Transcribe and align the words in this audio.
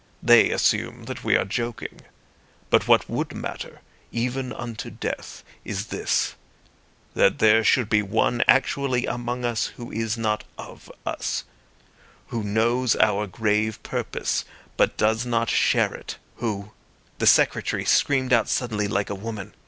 They 0.23 0.49
assume 0.49 1.03
that 1.03 1.23
we 1.23 1.35
are 1.35 1.45
joking. 1.45 2.01
But 2.71 2.87
what 2.87 3.07
would 3.07 3.35
matter, 3.35 3.81
even 4.11 4.51
unto 4.51 4.89
death, 4.89 5.43
is 5.63 5.85
this, 5.93 6.33
that 7.13 7.37
there 7.37 7.63
should 7.63 7.87
be 7.87 8.01
one 8.01 8.43
actually 8.47 9.05
among 9.05 9.45
us 9.45 9.67
who 9.77 9.91
is 9.91 10.17
not 10.17 10.43
of 10.57 10.91
us, 11.05 11.43
who 12.29 12.41
knows 12.43 12.95
our 12.95 13.27
grave 13.27 13.83
purpose, 13.83 14.43
but 14.75 14.97
does 14.97 15.23
not 15.23 15.51
share 15.51 15.93
it, 15.93 16.17
who—" 16.37 16.71
The 17.19 17.27
Secretary 17.27 17.85
screamed 17.85 18.33
out 18.33 18.49
suddenly 18.49 18.87
like 18.87 19.11
a 19.11 19.13
woman. 19.13 19.53